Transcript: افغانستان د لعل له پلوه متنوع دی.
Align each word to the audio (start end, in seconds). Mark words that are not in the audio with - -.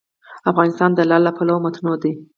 افغانستان 0.51 0.89
د 0.93 0.99
لعل 1.09 1.23
له 1.27 1.31
پلوه 1.37 1.59
متنوع 1.65 1.95
دی. 2.03 2.13